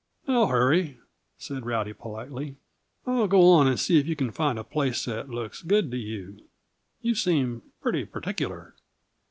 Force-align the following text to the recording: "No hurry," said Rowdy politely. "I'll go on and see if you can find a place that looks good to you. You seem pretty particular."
"No 0.27 0.47
hurry," 0.47 0.97
said 1.37 1.63
Rowdy 1.63 1.93
politely. 1.93 2.55
"I'll 3.05 3.27
go 3.27 3.51
on 3.51 3.67
and 3.67 3.79
see 3.79 3.99
if 3.99 4.07
you 4.07 4.15
can 4.15 4.31
find 4.31 4.57
a 4.57 4.63
place 4.63 5.05
that 5.05 5.29
looks 5.29 5.61
good 5.61 5.91
to 5.91 5.97
you. 5.97 6.39
You 7.03 7.13
seem 7.13 7.61
pretty 7.81 8.05
particular." 8.05 8.73